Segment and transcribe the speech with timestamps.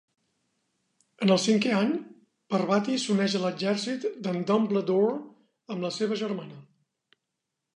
[1.25, 1.91] En el cinquè any,
[2.53, 5.13] Parvati s'uneix a l'Exèrcit d'en Dumbledore
[5.77, 6.59] amb la seva germana.